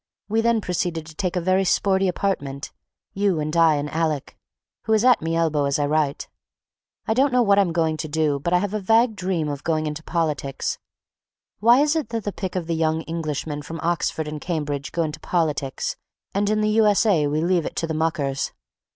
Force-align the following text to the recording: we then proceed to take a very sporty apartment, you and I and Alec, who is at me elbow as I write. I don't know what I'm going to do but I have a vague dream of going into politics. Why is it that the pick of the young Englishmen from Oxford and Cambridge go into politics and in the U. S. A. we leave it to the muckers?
we 0.27 0.41
then 0.41 0.61
proceed 0.61 0.95
to 0.95 1.03
take 1.03 1.35
a 1.35 1.39
very 1.39 1.63
sporty 1.63 2.07
apartment, 2.07 2.71
you 3.13 3.39
and 3.39 3.55
I 3.55 3.75
and 3.75 3.87
Alec, 3.91 4.35
who 4.85 4.93
is 4.93 5.05
at 5.05 5.21
me 5.21 5.35
elbow 5.35 5.65
as 5.65 5.77
I 5.77 5.85
write. 5.85 6.27
I 7.07 7.13
don't 7.13 7.31
know 7.31 7.43
what 7.43 7.59
I'm 7.59 7.71
going 7.71 7.97
to 7.97 8.07
do 8.07 8.39
but 8.39 8.51
I 8.51 8.57
have 8.57 8.73
a 8.73 8.79
vague 8.79 9.15
dream 9.15 9.47
of 9.47 9.63
going 9.63 9.85
into 9.85 10.01
politics. 10.01 10.79
Why 11.59 11.81
is 11.81 11.95
it 11.95 12.09
that 12.09 12.23
the 12.23 12.31
pick 12.33 12.55
of 12.55 12.65
the 12.65 12.73
young 12.73 13.03
Englishmen 13.07 13.61
from 13.61 13.79
Oxford 13.83 14.27
and 14.27 14.41
Cambridge 14.41 14.91
go 14.91 15.03
into 15.03 15.19
politics 15.19 15.97
and 16.33 16.49
in 16.49 16.61
the 16.61 16.69
U. 16.69 16.87
S. 16.87 17.05
A. 17.05 17.27
we 17.27 17.41
leave 17.41 17.67
it 17.67 17.75
to 17.75 17.85
the 17.85 17.93
muckers? 17.93 18.53